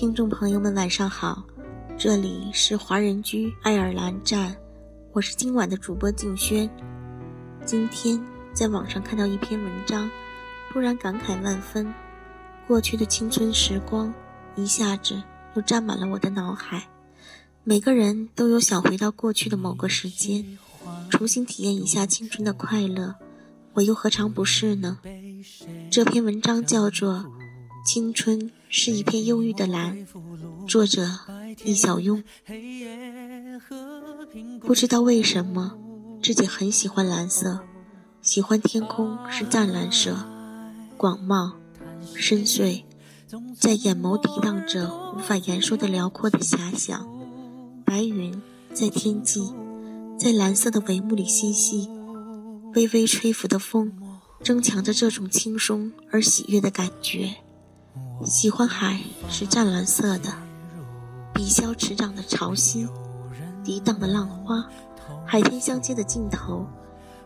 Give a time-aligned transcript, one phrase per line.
[0.00, 1.44] 听众朋友们，晚上好，
[1.98, 4.56] 这里是华人居爱尔兰站，
[5.12, 6.70] 我是今晚的主播静轩。
[7.66, 8.18] 今天
[8.54, 10.10] 在网上看到一篇文章，
[10.72, 11.92] 突然感慨万分，
[12.66, 14.10] 过去的青春时光
[14.56, 15.22] 一下子
[15.54, 16.88] 又占满了我的脑海。
[17.62, 20.56] 每个人都有想回到过去的某个时间，
[21.10, 23.16] 重新体验一下青春的快乐，
[23.74, 24.96] 我又何尝不是呢？
[25.90, 27.16] 这篇文章叫做
[27.92, 30.06] 《青春是一片忧郁的蓝》，
[30.68, 31.10] 作者
[31.64, 32.22] 易小庸。
[34.60, 35.76] 不知道为什么，
[36.22, 37.58] 自己很喜欢蓝色，
[38.22, 40.16] 喜欢天空是湛蓝色，
[40.96, 41.54] 广袤、
[42.14, 42.84] 深邃，
[43.58, 47.04] 在眼眸抵挡着无法言说的辽阔的遐想。
[47.84, 48.40] 白云
[48.72, 49.52] 在天际，
[50.16, 51.88] 在蓝色的帷幕里嬉戏，
[52.76, 53.92] 微微吹拂的风，
[54.44, 57.34] 增强着这种轻松而喜悦的感觉。
[58.24, 60.30] 喜欢海是湛蓝色的，
[61.32, 62.86] 笔削池涨的潮汐，
[63.64, 64.64] 涤荡的浪花，
[65.26, 66.66] 海天相接的尽头，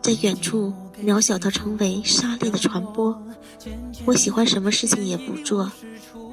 [0.01, 3.21] 在远处渺小到成为沙砾的传播。
[4.05, 5.69] 我喜欢什么事情也不做，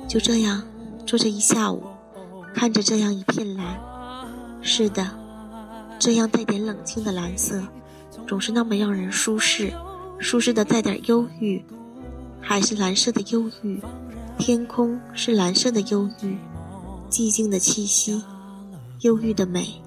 [0.08, 0.62] 就这样
[1.04, 1.82] 坐着一下午，
[2.54, 3.80] 看着这样一片蓝。
[4.62, 5.10] 是的，
[5.98, 7.60] 这样带点冷清的蓝色，
[8.28, 9.72] 总是那么让人舒适，
[10.20, 11.64] 舒适的带点忧郁，
[12.40, 13.82] 海是蓝色的忧郁，
[14.42, 16.36] 天空是蓝色的忧郁，
[17.08, 18.20] 寂静的气息，
[19.02, 19.80] 忧郁的美。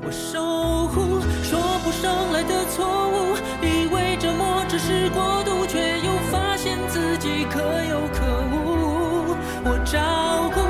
[0.00, 0.40] 我守
[0.88, 9.36] 护说不上来的错误，以为折磨只是过渡，却又发现自己可有可无。
[9.62, 10.60] 我照顾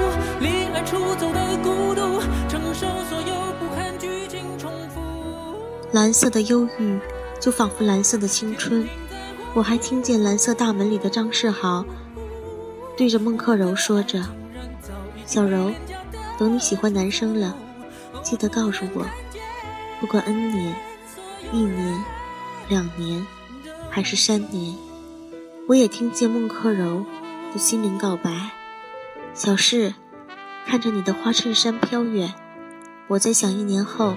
[0.42, 5.00] 离岸出走的孤独，承受所有不堪剧情重复。
[5.92, 6.98] 蓝色的忧郁，
[7.38, 8.84] 就仿佛蓝色的青春。
[9.54, 11.84] 我还听见蓝色大门里的张世豪
[12.96, 14.22] 对着孟克柔说着
[15.26, 15.70] ：“小柔，
[16.38, 17.54] 等你喜欢男生了，
[18.22, 19.06] 记得告诉我。
[20.00, 20.74] 不管 N 年、
[21.52, 22.04] 一年、
[22.68, 23.26] 两年，
[23.90, 24.74] 还是三年。”
[25.68, 27.04] 我也听见孟克柔
[27.52, 28.50] 的心灵告白
[29.34, 29.94] ：“小事。”
[30.64, 32.32] 看着你的花衬衫飘远，
[33.08, 34.14] 我在想一年后、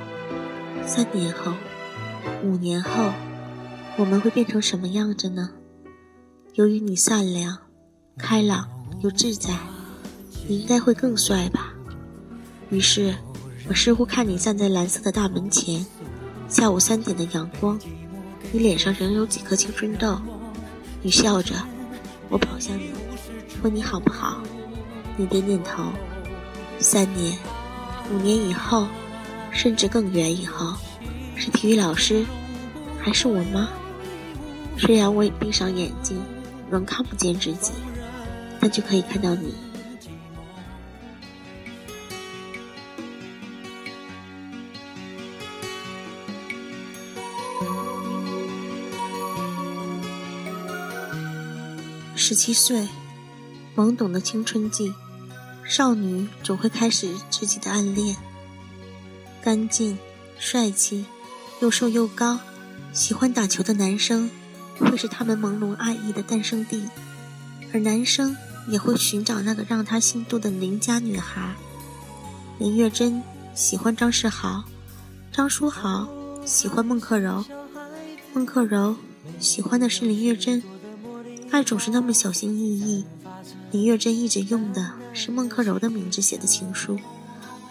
[0.85, 1.53] 三年后、
[2.43, 3.09] 五年后，
[3.97, 5.50] 我们会变成什么样子呢？
[6.56, 7.57] 由于你善良、
[8.17, 8.69] 开朗
[9.01, 9.57] 又自在，
[10.47, 11.73] 你应该会更帅吧。
[12.69, 13.16] 于是，
[13.69, 15.85] 我似乎看你站在蓝色的大门前，
[16.50, 17.79] 下午三点的阳光，
[18.51, 20.19] 你脸上仍有几颗青春痘。
[21.01, 21.55] 你笑着，
[22.28, 22.91] 我跑向你，
[23.63, 24.41] 问你好不好？
[25.16, 25.85] 你点点头。
[26.79, 27.38] 三年、
[28.11, 28.88] 五年以后，
[29.51, 30.75] 甚至更远以后，
[31.38, 32.25] 是体育老师，
[33.00, 33.69] 还是我妈？
[34.77, 36.21] 虽然我已闭上眼睛，
[36.69, 37.71] 仍看不见自己，
[38.59, 39.53] 但就可以看到你。
[52.15, 52.87] 十七岁，
[53.75, 54.93] 懵懂的青春季。
[55.67, 58.15] 少女总会开始自己的暗恋。
[59.41, 59.97] 干净、
[60.37, 61.05] 帅气、
[61.59, 62.39] 又瘦又高、
[62.93, 64.29] 喜欢打球的男生，
[64.83, 66.87] 会是他们朦胧爱意的诞生地，
[67.73, 68.35] 而男生
[68.67, 71.55] 也会寻找那个让他心动的邻家女孩。
[72.59, 73.21] 林月珍
[73.53, 74.63] 喜欢张世豪，
[75.31, 76.07] 张书豪
[76.45, 77.43] 喜欢孟克柔，
[78.33, 78.95] 孟克柔
[79.39, 80.61] 喜欢的是林月珍。
[81.51, 83.05] 爱总是那么小心翼翼。
[83.71, 86.97] 林月珍一直用的是孟克柔的名字写的情书，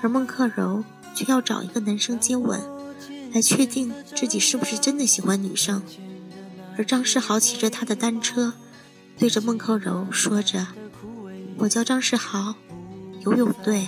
[0.01, 0.85] 而孟克柔
[1.15, 2.61] 却要找一个男生接吻，
[3.33, 5.83] 来确定自己是不是真的喜欢女生。
[6.77, 8.53] 而张世豪骑着他的单车，
[9.19, 10.67] 对着孟克柔说着
[11.59, 12.55] ：“我叫张世豪，
[13.25, 13.87] 游泳队，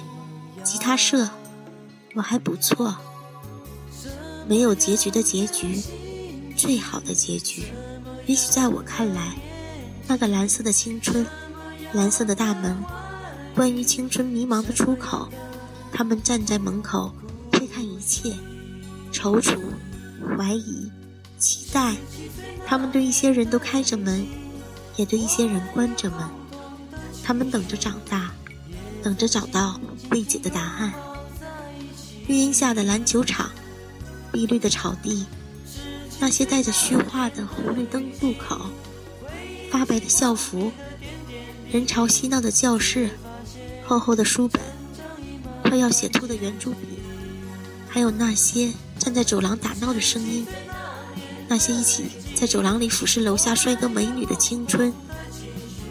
[0.63, 1.29] 吉他社，
[2.15, 2.97] 我还不错。”
[4.49, 5.83] 没有结局的结局，
[6.57, 7.65] 最好的结局，
[8.27, 9.35] 也许在我看来，
[10.07, 11.27] 那个蓝色的青春。
[11.93, 12.77] 蓝色的大门，
[13.55, 15.29] 关于青春迷茫的出口。
[15.93, 17.13] 他们站在门口，
[17.53, 18.35] 窥看一切，
[19.13, 19.57] 踌躇、
[20.37, 20.91] 怀疑、
[21.39, 21.97] 期待。
[22.67, 24.27] 他们对一些人都开着门，
[24.97, 26.21] 也对一些人关着门。
[27.23, 28.33] 他们等着长大，
[29.03, 29.81] 等着找到
[30.11, 30.93] 未解的答案。
[32.27, 33.51] 绿荫下的篮球场，
[34.33, 35.27] 碧绿的草地，
[36.19, 38.67] 那些带着虚化的红绿灯路口，
[39.71, 40.73] 发白的校服。
[41.71, 43.11] 人潮嬉闹的教室，
[43.85, 44.61] 厚厚的书本，
[45.63, 46.99] 快要写秃的圆珠笔，
[47.89, 50.47] 还有那些站在走廊打闹的声音，
[51.49, 52.05] 那些一起
[52.35, 54.93] 在走廊里俯视楼下帅哥美女的青春，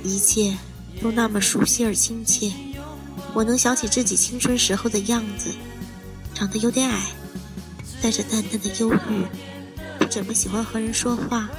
[0.04, 0.58] 一切
[1.02, 2.52] 都那么熟悉而亲切。
[3.34, 5.50] 我能想起自己青春时候的样子，
[6.34, 7.08] 长得有点矮，
[8.02, 9.26] 带着淡淡的忧郁，
[9.98, 11.50] 不怎么喜欢和人说话，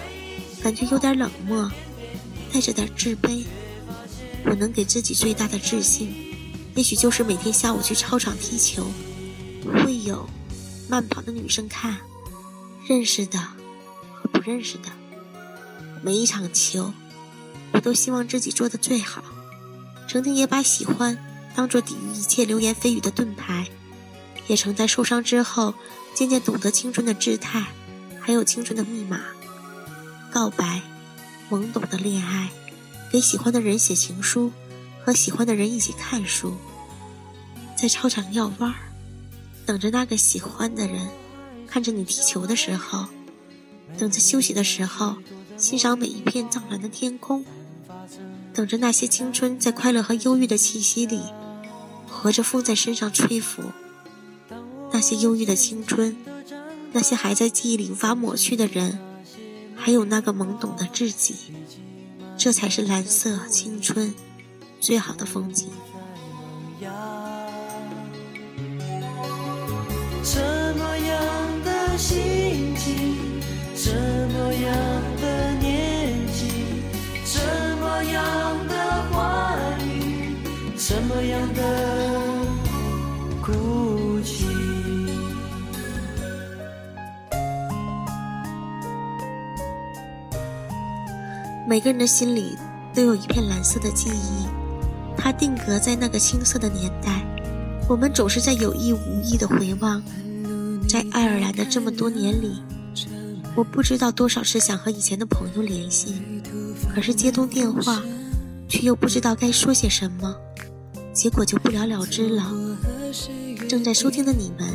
[0.62, 1.70] 感觉有点冷漠，
[2.52, 3.44] 带着点自卑。
[4.44, 6.14] 我能给自己最大的自信，
[6.74, 8.86] 也许就是每天下午去操场踢球，
[9.64, 10.28] 会有
[10.88, 11.98] 慢跑的女生看，
[12.86, 13.38] 认识的
[14.46, 14.88] 认识的。
[16.02, 16.92] 每一场球，
[17.72, 19.24] 我都希望自己做的最好，
[20.08, 21.18] 曾经也把喜欢。
[21.56, 23.66] 当做抵御一切流言蜚语的盾牌，
[24.46, 25.72] 也曾在受伤之后
[26.14, 27.64] 渐渐懂得青春的姿态，
[28.20, 29.22] 还有青春的密码。
[30.30, 30.82] 告白，
[31.48, 32.50] 懵懂的恋爱，
[33.10, 34.52] 给喜欢的人写情书，
[35.02, 36.54] 和喜欢的人一起看书，
[37.74, 38.76] 在操场绕弯儿，
[39.64, 41.08] 等着那个喜欢的人
[41.66, 43.06] 看着你踢球的时候，
[43.98, 45.16] 等着休息的时候
[45.56, 47.44] 欣赏每一片湛蓝的天空，
[48.52, 51.20] 等着那些青春在快乐和忧郁的气息里。
[52.08, 53.62] 和着风在身上吹拂，
[54.90, 56.16] 那些忧郁的青春，
[56.92, 58.98] 那些还在记忆里无法抹去的人，
[59.76, 61.34] 还有那个懵懂的自己，
[62.38, 64.14] 这才是蓝色青春
[64.80, 65.68] 最好的风景。
[91.68, 92.56] 每个人的心里
[92.94, 94.46] 都有一片蓝色的记忆，
[95.16, 97.26] 它定格在那个青涩的年代。
[97.88, 100.00] 我们总是在有意无意的回望，
[100.88, 102.62] 在爱尔兰的这么多年里，
[103.56, 106.22] 我不知道多少次想和以前的朋友联系，
[106.94, 108.00] 可是接通电话，
[108.68, 110.36] 却又不知道该说些什么，
[111.12, 112.44] 结果就不了了之了。
[113.68, 114.68] 正在收听的你们，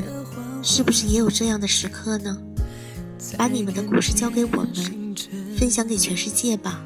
[0.62, 2.38] 是不是也有这样的时刻呢？
[3.38, 5.01] 把你们的故事交给我们。
[5.62, 6.82] 分享给全世界吧！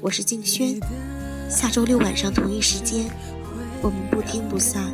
[0.00, 0.76] 我是静轩，
[1.48, 3.08] 下周六晚上同一时间，
[3.80, 4.92] 我们不听不散。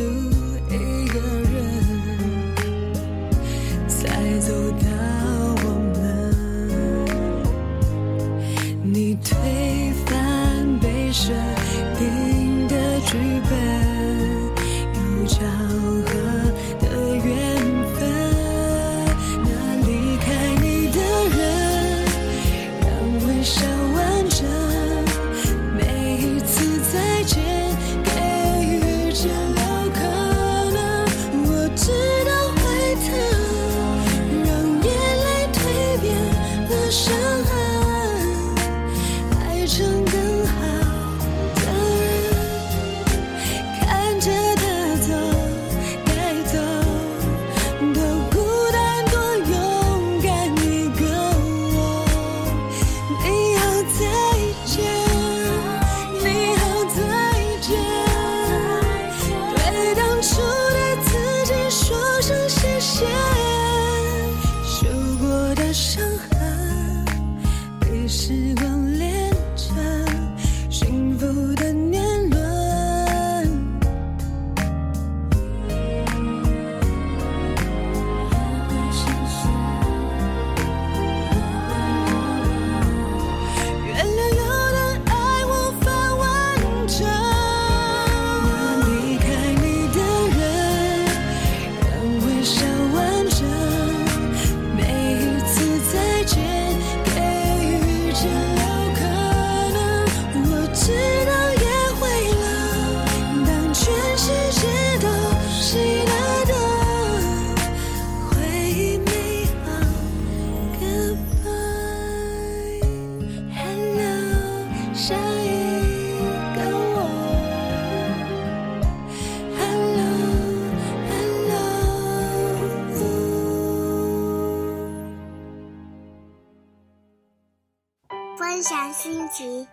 [128.57, 129.69] 分享心情，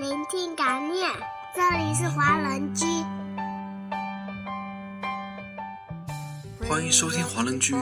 [0.00, 1.10] 聆听感念。
[1.56, 2.86] 这里是华人居，
[6.68, 7.74] 欢迎收听华人居，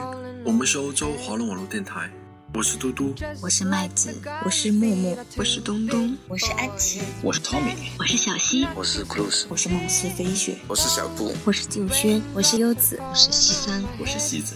[0.43, 2.09] 我们是欧洲华人网络电台。
[2.55, 14.55] 我是嘟嘟，我是麦子，我是木木，我是东东，我是安琪，我是 Tommy，我是小溪，我是 Cruz，我是梦思飞雪，我是小布，我是静轩，我是优子，我是西山，我是西子。